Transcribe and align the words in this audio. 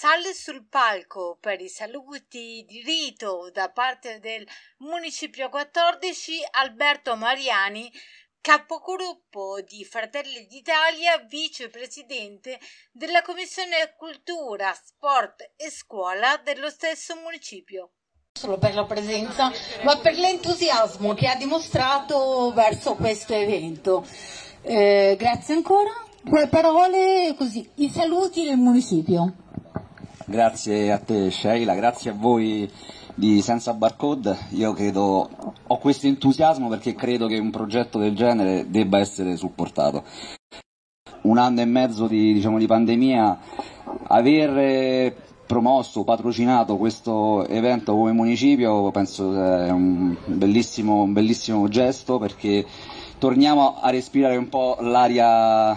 Sale 0.00 0.32
sul 0.32 0.64
palco 0.66 1.36
per 1.38 1.60
i 1.60 1.68
saluti 1.68 2.64
di 2.66 2.80
rito 2.80 3.50
da 3.52 3.68
parte 3.68 4.18
del 4.18 4.48
Municipio 4.78 5.50
14 5.50 6.38
Alberto 6.52 7.16
Mariani, 7.16 7.92
capogruppo 8.40 9.60
di 9.60 9.84
Fratelli 9.84 10.46
d'Italia, 10.46 11.18
vicepresidente 11.28 12.58
della 12.90 13.20
Commissione 13.20 13.94
Cultura, 13.98 14.72
Sport 14.72 15.52
e 15.54 15.70
Scuola 15.70 16.40
dello 16.42 16.70
stesso 16.70 17.14
municipio 17.16 17.90
solo 18.32 18.56
per 18.56 18.74
la 18.74 18.86
presenza, 18.86 19.52
ma 19.82 19.98
per 19.98 20.16
l'entusiasmo 20.16 21.12
che 21.12 21.26
ha 21.26 21.34
dimostrato 21.34 22.54
verso 22.54 22.94
questo 22.94 23.34
evento. 23.34 24.06
Eh, 24.62 25.14
grazie 25.18 25.52
ancora. 25.52 25.90
Due 26.22 26.48
parole 26.48 27.34
così, 27.36 27.68
i 27.76 27.90
saluti 27.90 28.44
del 28.44 28.56
municipio. 28.56 29.34
Grazie 30.30 30.92
a 30.92 30.98
te 30.98 31.28
Sheila, 31.32 31.74
grazie 31.74 32.12
a 32.12 32.14
voi 32.16 32.70
di 33.16 33.42
Senza 33.42 33.74
Barcode. 33.74 34.38
Io 34.50 34.72
credo, 34.74 35.28
ho 35.66 35.78
questo 35.78 36.06
entusiasmo 36.06 36.68
perché 36.68 36.94
credo 36.94 37.26
che 37.26 37.36
un 37.36 37.50
progetto 37.50 37.98
del 37.98 38.14
genere 38.14 38.70
debba 38.70 39.00
essere 39.00 39.34
supportato. 39.34 40.04
Un 41.22 41.36
anno 41.36 41.62
e 41.62 41.64
mezzo 41.64 42.06
di, 42.06 42.32
diciamo, 42.32 42.58
di 42.58 42.66
pandemia, 42.66 43.38
aver 44.06 45.16
promosso, 45.48 46.04
patrocinato 46.04 46.76
questo 46.76 47.44
evento 47.48 47.96
come 47.96 48.12
municipio 48.12 48.88
penso 48.92 49.32
sia 49.32 49.74
un 49.74 50.16
bellissimo, 50.26 51.02
un 51.02 51.12
bellissimo 51.12 51.66
gesto 51.66 52.20
perché 52.20 52.64
torniamo 53.18 53.80
a 53.80 53.90
respirare 53.90 54.36
un 54.36 54.48
po' 54.48 54.76
l'aria, 54.78 55.76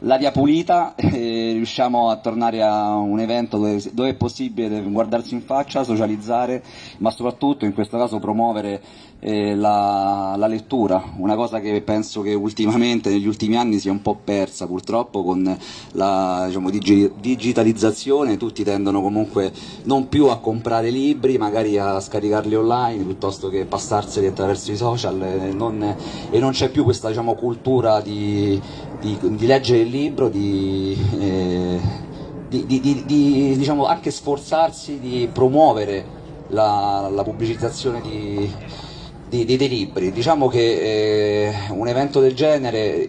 l'aria 0.00 0.30
pulita 0.30 0.94
e 0.96 1.52
riusciamo 1.52 2.10
a 2.10 2.16
tornare 2.16 2.62
a 2.62 2.96
un 2.96 3.20
evento 3.20 3.58
dove, 3.58 3.82
dove, 3.92 4.10
è 4.10 4.14
possibile 4.14 4.82
guardarsi 4.82 5.34
in 5.34 5.42
faccia, 5.42 5.84
socializzare, 5.84 6.62
ma 6.98 7.10
soprattutto 7.10 7.64
in 7.64 7.74
questo 7.74 7.98
caso 7.98 8.18
promuovere 8.18 8.80
eh, 9.20 9.54
la, 9.54 10.34
la, 10.36 10.46
lettura, 10.46 11.12
una 11.16 11.36
cosa 11.36 11.60
che 11.60 11.82
penso 11.82 12.22
che 12.22 12.32
ultimamente 12.32 13.10
negli 13.10 13.26
ultimi 13.26 13.56
anni 13.56 13.78
sia 13.78 13.92
un 13.92 14.00
po' 14.00 14.18
persa 14.22 14.66
purtroppo 14.66 15.22
con 15.22 15.58
la 15.92 16.44
diciamo, 16.46 16.70
digi- 16.70 17.10
digitalizzazione, 17.20 18.38
tutti 18.38 18.64
tendono 18.64 19.02
comunque 19.02 19.52
non 19.84 20.08
più 20.08 20.26
a 20.26 20.38
comprare 20.38 20.90
libri, 20.90 21.36
magari 21.36 21.76
a 21.78 22.00
scaricarli 22.00 22.54
online 22.54 23.04
piuttosto 23.04 23.50
che 23.50 23.66
passarseli 23.66 24.26
attraverso 24.26 24.72
i 24.72 24.76
social 24.76 25.20
e 25.22 25.52
non, 25.52 25.96
e 26.30 26.38
non 26.38 26.52
c'è 26.52 26.70
più 26.70 26.84
questa 26.84 27.08
diciamo, 27.08 27.34
cultura 27.34 28.00
di, 28.00 28.58
di, 29.00 29.18
di, 29.20 29.46
leggere 29.46 29.80
il 29.80 29.88
libro, 29.88 30.28
di, 30.28 30.96
eh, 31.18 31.80
di, 32.48 32.66
di 32.66 33.56
diciamo, 33.56 33.86
anche 33.86 34.10
sforzarsi 34.10 34.98
di 35.00 35.28
promuovere 35.32 36.04
la, 36.48 37.08
la 37.12 37.22
pubblicizzazione 37.22 38.00
dei 39.28 39.68
libri. 39.68 40.12
Diciamo 40.12 40.48
che 40.48 41.48
eh, 41.48 41.54
un 41.70 41.88
evento 41.88 42.20
del 42.20 42.34
genere 42.34 43.08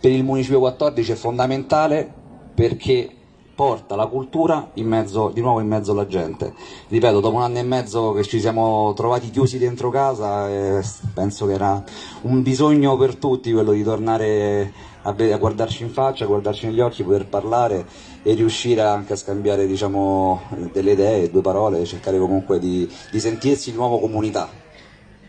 per 0.00 0.10
il 0.12 0.24
Municipio 0.24 0.60
14 0.60 1.12
è 1.12 1.16
fondamentale 1.16 2.10
perché 2.54 3.10
porta 3.58 3.96
la 3.96 4.06
cultura 4.06 4.70
mezzo, 4.74 5.32
di 5.34 5.40
nuovo 5.40 5.58
in 5.58 5.66
mezzo 5.66 5.90
alla 5.90 6.06
gente. 6.06 6.54
Ripeto, 6.86 7.18
dopo 7.18 7.34
un 7.34 7.42
anno 7.42 7.58
e 7.58 7.64
mezzo 7.64 8.12
che 8.12 8.22
ci 8.22 8.38
siamo 8.38 8.92
trovati 8.94 9.30
chiusi 9.30 9.58
dentro 9.58 9.90
casa, 9.90 10.48
eh, 10.48 10.80
penso 11.12 11.44
che 11.46 11.54
era 11.54 11.82
un 12.20 12.40
bisogno 12.44 12.96
per 12.96 13.16
tutti 13.16 13.50
quello 13.52 13.72
di 13.72 13.82
tornare 13.82 14.72
a, 15.02 15.10
a, 15.10 15.36
guardarci 15.36 15.82
in 15.82 15.90
faccia, 15.90 16.22
a 16.22 16.28
guardarci 16.28 16.66
negli 16.66 16.78
occhi, 16.78 17.02
poter 17.02 17.26
parlare 17.26 17.84
e 18.22 18.32
riuscire 18.34 18.82
anche 18.82 19.14
a 19.14 19.16
scambiare 19.16 19.66
diciamo, 19.66 20.40
delle 20.70 20.92
idee, 20.92 21.28
due 21.28 21.40
parole, 21.42 21.84
cercare 21.84 22.16
comunque 22.16 22.60
di, 22.60 22.88
di 23.10 23.18
sentirsi 23.18 23.72
di 23.72 23.76
nuovo 23.76 23.98
comunità 23.98 24.48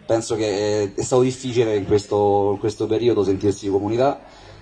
penso 0.06 0.36
che 0.36 0.92
è 0.96 1.02
stato 1.04 1.22
difficile 1.22 1.76
in 1.76 1.86
questo, 1.86 2.52
in 2.54 2.60
questo 2.60 2.88
periodo 2.88 3.24
sentirsi 3.24 3.66
di 3.66 3.72
comunità 3.72 4.20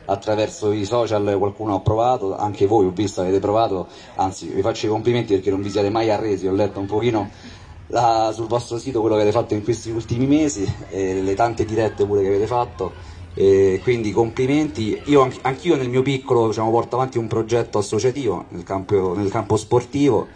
attraverso 0.09 0.71
i 0.71 0.85
social 0.85 1.35
qualcuno 1.37 1.75
ha 1.75 1.79
provato, 1.79 2.35
anche 2.35 2.65
voi 2.65 2.85
ho 2.85 2.91
visto 2.91 3.21
avete 3.21 3.39
provato, 3.39 3.87
anzi 4.15 4.47
vi 4.47 4.61
faccio 4.61 4.85
i 4.85 4.89
complimenti 4.89 5.33
perché 5.33 5.49
non 5.49 5.61
vi 5.61 5.69
siete 5.69 5.89
mai 5.89 6.09
arresi, 6.09 6.47
ho 6.47 6.53
letto 6.53 6.79
un 6.79 6.85
pochino 6.85 7.29
la, 7.87 8.31
sul 8.33 8.47
vostro 8.47 8.77
sito 8.77 8.99
quello 9.01 9.15
che 9.15 9.21
avete 9.21 9.37
fatto 9.37 9.53
in 9.53 9.63
questi 9.63 9.91
ultimi 9.91 10.25
mesi, 10.25 10.65
e 10.89 11.21
le 11.21 11.35
tante 11.35 11.65
dirette 11.65 12.05
pure 12.05 12.21
che 12.21 12.27
avete 12.27 12.47
fatto, 12.47 12.91
e 13.33 13.79
quindi 13.83 14.11
complimenti, 14.11 14.99
io 15.05 15.29
anch'io 15.41 15.75
nel 15.75 15.89
mio 15.89 16.01
piccolo 16.01 16.47
diciamo, 16.47 16.71
porto 16.71 16.95
avanti 16.95 17.17
un 17.17 17.27
progetto 17.27 17.77
associativo 17.77 18.45
nel 18.49 18.63
campo, 18.63 19.13
nel 19.15 19.29
campo 19.29 19.57
sportivo, 19.57 20.27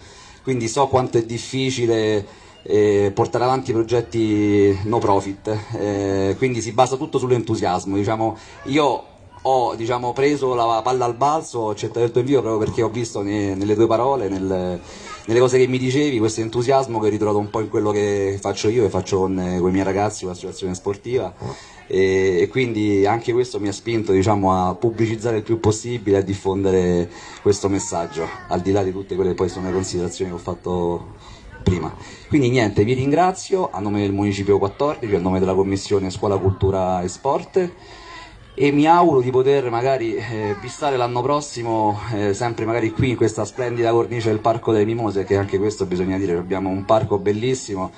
quindi 0.43 0.67
so 0.67 0.87
quanto 0.87 1.17
è 1.17 1.23
difficile 1.23 2.25
eh, 2.63 3.11
portare 3.13 3.43
avanti 3.43 3.71
progetti 3.71 4.77
no 4.83 4.99
profit, 4.99 5.57
eh, 5.73 6.35
quindi 6.37 6.61
si 6.61 6.73
basa 6.73 6.95
tutto 6.95 7.17
sull'entusiasmo. 7.17 7.95
Diciamo, 7.95 8.37
io 8.65 9.03
ho 9.43 9.75
diciamo, 9.75 10.13
preso 10.13 10.53
la 10.53 10.81
palla 10.83 11.05
al 11.05 11.15
balzo, 11.15 11.59
ho 11.59 11.69
accettato 11.69 12.05
il 12.05 12.11
tuo 12.11 12.21
invito 12.21 12.41
proprio 12.41 12.63
perché 12.63 12.81
ho 12.83 12.89
visto 12.89 13.21
ne, 13.21 13.55
nelle 13.55 13.75
tue 13.75 13.87
parole, 13.87 14.29
nel, 14.29 14.79
nelle 15.25 15.39
cose 15.39 15.57
che 15.57 15.67
mi 15.67 15.77
dicevi, 15.77 16.19
questo 16.19 16.41
entusiasmo 16.41 16.99
che 16.99 17.07
ho 17.07 17.09
ritrovato 17.09 17.39
un 17.39 17.49
po' 17.49 17.61
in 17.61 17.69
quello 17.69 17.91
che 17.91 18.37
faccio 18.39 18.69
io 18.69 18.85
e 18.85 18.89
faccio 18.89 19.19
con, 19.19 19.39
eh, 19.39 19.59
con 19.59 19.69
i 19.69 19.71
miei 19.71 19.83
ragazzi, 19.83 20.25
con 20.25 20.33
l'associazione 20.33 20.75
sportiva. 20.75 21.33
E, 21.87 22.39
e, 22.41 22.47
quindi 22.47 23.05
anche 23.05 23.33
questo 23.33 23.59
mi 23.59 23.67
ha 23.67 23.73
spinto 23.73 24.11
diciamo, 24.11 24.53
a 24.53 24.75
pubblicizzare 24.75 25.37
il 25.37 25.43
più 25.43 25.59
possibile, 25.59 26.17
a 26.17 26.21
diffondere 26.21 27.09
questo 27.41 27.67
messaggio, 27.67 28.27
al 28.47 28.61
di 28.61 28.71
là 28.71 28.83
di 28.83 28.91
tutte 28.91 29.15
quelle 29.15 29.31
che 29.31 29.35
poi 29.35 29.49
sono 29.49 29.67
le 29.67 29.73
considerazioni 29.73 30.29
che 30.31 30.37
ho 30.37 30.39
fatto 30.39 31.15
prima. 31.63 31.93
Quindi 32.27 32.49
niente, 32.49 32.83
vi 32.83 32.93
ringrazio 32.93 33.69
a 33.71 33.79
nome 33.79 34.01
del 34.01 34.13
Municipio 34.13 34.57
14, 34.57 35.15
a 35.15 35.19
nome 35.19 35.39
della 35.39 35.53
Commissione 35.53 36.09
Scuola, 36.09 36.37
Cultura 36.37 37.01
e 37.01 37.07
Sport 37.07 37.71
e 38.53 38.71
mi 38.71 38.85
auguro 38.85 39.21
di 39.21 39.29
poter 39.31 39.69
magari 39.69 40.15
eh, 40.15 40.55
vistare 40.59 40.97
l'anno 40.97 41.21
prossimo 41.21 41.99
eh, 42.13 42.33
sempre 42.33 42.65
magari 42.65 42.91
qui 42.91 43.11
in 43.11 43.15
questa 43.15 43.45
splendida 43.45 43.91
cornice 43.91 44.29
del 44.29 44.39
Parco 44.39 44.73
delle 44.73 44.85
Mimose 44.85 45.23
che 45.23 45.37
anche 45.37 45.57
questo 45.57 45.85
bisogna 45.85 46.17
dire, 46.17 46.37
abbiamo 46.37 46.69
un 46.69 46.85
parco 46.85 47.17
bellissimo. 47.17 47.91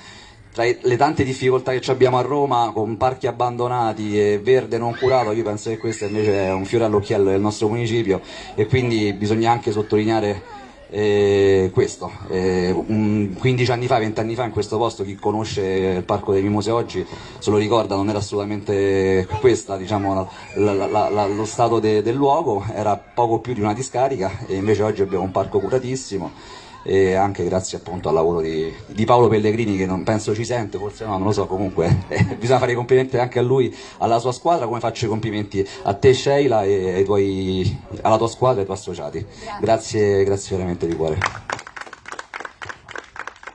Tra 0.52 0.62
le 0.62 0.96
tante 0.96 1.24
difficoltà 1.24 1.76
che 1.76 1.90
abbiamo 1.90 2.16
a 2.16 2.22
Roma 2.22 2.70
con 2.72 2.96
parchi 2.96 3.26
abbandonati 3.26 4.16
e 4.16 4.38
verde 4.38 4.78
non 4.78 4.96
curato, 4.96 5.32
io 5.32 5.42
penso 5.42 5.70
che 5.70 5.78
questo 5.78 6.04
invece 6.04 6.46
è 6.46 6.52
un 6.52 6.64
fiore 6.64 6.84
all'occhiello 6.84 7.30
del 7.30 7.40
nostro 7.40 7.66
municipio. 7.66 8.20
E 8.54 8.66
quindi 8.66 9.12
bisogna 9.14 9.50
anche 9.50 9.72
sottolineare 9.72 10.62
eh, 10.96 11.70
questo, 11.72 12.08
eh, 12.28 12.70
un, 12.70 13.34
15 13.36 13.72
anni 13.72 13.88
fa, 13.88 13.98
20 13.98 14.20
anni 14.20 14.36
fa 14.36 14.44
in 14.44 14.52
questo 14.52 14.78
posto 14.78 15.02
chi 15.02 15.16
conosce 15.16 15.62
il 15.62 16.04
Parco 16.04 16.32
dei 16.32 16.40
Mimose 16.40 16.70
oggi 16.70 17.04
se 17.38 17.50
lo 17.50 17.56
ricorda, 17.56 17.96
non 17.96 18.08
era 18.08 18.18
assolutamente 18.18 19.26
questa 19.40 19.76
diciamo, 19.76 20.30
lo 20.54 21.44
stato 21.46 21.80
de, 21.80 22.00
del 22.00 22.14
luogo, 22.14 22.64
era 22.72 22.96
poco 22.96 23.40
più 23.40 23.54
di 23.54 23.60
una 23.60 23.74
discarica 23.74 24.46
e 24.46 24.54
invece 24.54 24.84
oggi 24.84 25.02
abbiamo 25.02 25.24
un 25.24 25.32
parco 25.32 25.58
curatissimo 25.58 26.30
e 26.86 27.14
anche 27.14 27.44
grazie 27.44 27.78
appunto 27.78 28.08
al 28.10 28.14
lavoro 28.14 28.42
di, 28.42 28.72
di, 28.86 29.04
Paolo 29.06 29.28
Pellegrini 29.28 29.76
che 29.76 29.86
non 29.86 30.04
penso 30.04 30.34
ci 30.34 30.44
sente, 30.44 30.76
forse 30.76 31.06
no, 31.06 31.12
non 31.12 31.24
lo 31.24 31.32
so, 31.32 31.46
comunque 31.46 32.04
eh, 32.08 32.22
bisogna 32.38 32.58
fare 32.58 32.72
i 32.72 32.74
complimenti 32.74 33.16
anche 33.16 33.38
a 33.38 33.42
lui, 33.42 33.74
alla 33.98 34.18
sua 34.18 34.32
squadra, 34.32 34.66
come 34.66 34.80
faccio 34.80 35.06
i 35.06 35.08
complimenti 35.08 35.66
a 35.84 35.94
te 35.94 36.12
Sheila 36.12 36.62
e 36.62 37.02
tuoi, 37.04 37.80
alla 38.02 38.18
tua 38.18 38.28
squadra 38.28 38.58
e 38.58 38.60
ai 38.60 38.66
tuoi 38.66 38.76
associati. 38.76 39.26
Grazie, 39.60 40.24
grazie 40.24 40.56
veramente 40.56 40.86
di 40.86 40.94
cuore. 40.94 41.18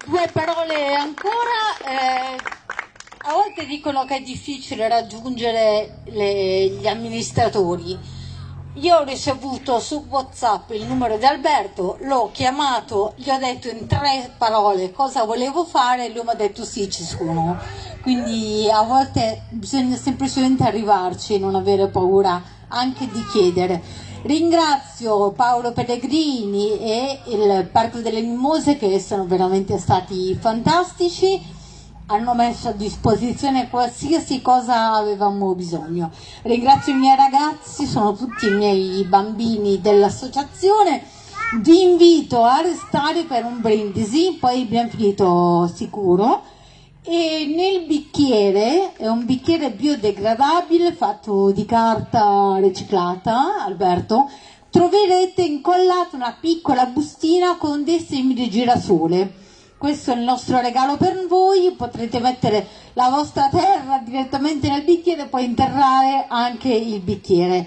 Due 0.06 0.30
parole 0.34 0.96
ancora. 0.96 1.78
Eh... 1.86 2.58
A 3.22 3.34
volte 3.34 3.66
dicono 3.66 4.06
che 4.06 4.16
è 4.16 4.22
difficile 4.22 4.88
raggiungere 4.88 6.00
le, 6.06 6.70
gli 6.70 6.88
amministratori 6.88 8.18
io 8.74 8.98
ho 8.98 9.04
ricevuto 9.04 9.80
su 9.80 10.06
WhatsApp 10.08 10.70
il 10.72 10.86
numero 10.86 11.18
di 11.18 11.26
Alberto, 11.26 11.98
l'ho 12.02 12.30
chiamato, 12.32 13.14
gli 13.16 13.30
ho 13.30 13.38
detto 13.38 13.68
in 13.68 13.88
tre 13.88 14.32
parole 14.38 14.92
cosa 14.92 15.24
volevo 15.26 15.66
fare 15.66 16.06
e 16.06 16.14
lui 16.14 16.24
mi 16.24 16.30
ha 16.30 16.36
detto 16.36 16.64
sì, 16.64 16.90
ci 16.90 17.04
sono. 17.04 17.58
Quindi 18.02 18.70
a 18.72 18.84
volte 18.84 19.42
bisogna 19.50 19.98
semplicemente 19.98 20.64
arrivarci, 20.64 21.40
non 21.40 21.56
avere 21.56 21.88
paura 21.88 22.42
anche 22.68 23.10
di 23.10 23.26
chiedere. 23.32 23.82
Ringrazio 24.22 25.32
Paolo 25.32 25.72
Pellegrini 25.72 26.78
e 26.80 27.20
il 27.28 27.68
Parco 27.72 28.00
delle 28.00 28.22
Mimose 28.22 28.78
che 28.78 29.00
sono 29.00 29.26
veramente 29.26 29.78
stati 29.78 30.38
fantastici 30.40 31.58
hanno 32.12 32.34
messo 32.34 32.70
a 32.70 32.74
disposizione 32.74 33.70
qualsiasi 33.70 34.42
cosa 34.42 34.94
avevamo 34.94 35.54
bisogno. 35.54 36.10
Ringrazio 36.42 36.94
i 36.94 36.98
miei 36.98 37.16
ragazzi, 37.16 37.86
sono 37.86 38.14
tutti 38.14 38.48
i 38.48 38.52
miei 38.52 39.04
bambini 39.04 39.80
dell'associazione. 39.80 41.04
Vi 41.62 41.84
invito 41.84 42.44
a 42.44 42.62
restare 42.62 43.26
per 43.26 43.46
un 43.46 43.62
brindisi, 43.62 44.38
poi 44.40 44.64
abbiamo 44.64 44.90
finito 44.90 45.72
sicuro. 45.74 46.42
E 47.04 47.54
nel 47.56 47.86
bicchiere, 47.86 48.94
è 48.96 49.08
un 49.08 49.26
bicchiere 49.26 49.70
biodegradabile 49.72 50.94
fatto 50.94 51.52
di 51.52 51.66
carta 51.66 52.58
riciclata, 52.60 53.64
Alberto, 53.64 54.30
troverete 54.72 55.44
incollata 55.44 56.16
una 56.16 56.36
piccola 56.40 56.88
bustina 56.88 57.56
con 57.58 57.84
dei 57.84 58.00
semi 58.00 58.34
di 58.34 58.50
girasole. 58.50 59.48
Questo 59.80 60.12
è 60.12 60.16
il 60.16 60.24
nostro 60.24 60.60
regalo 60.60 60.98
per 60.98 61.26
voi, 61.30 61.72
potrete 61.72 62.20
mettere 62.20 62.68
la 62.96 63.08
vostra 63.08 63.48
terra 63.48 64.02
direttamente 64.04 64.68
nel 64.68 64.84
bicchiere 64.84 65.22
e 65.22 65.28
poi 65.28 65.46
interrare 65.46 66.26
anche 66.28 66.68
il 66.68 67.00
bicchiere. 67.00 67.66